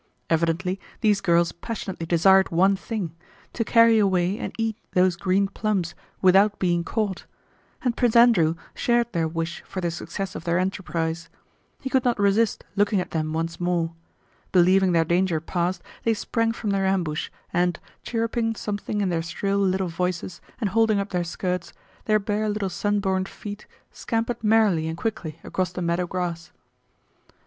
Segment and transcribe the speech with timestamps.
[0.31, 5.93] Evidently these girls passionately desired one thing—to carry away and eat those green plums
[6.23, 11.29] without being caught—and Prince Andrew shared their wish for the success of their enterprise.
[11.81, 13.93] He could not resist looking at them once more.
[14.51, 19.59] Believing their danger past, they sprang from their ambush and, chirruping something in their shrill
[19.59, 21.73] little voices and holding up their skirts,
[22.05, 26.51] their bare little sunburned feet scampered merrily and quickly across the meadow grass.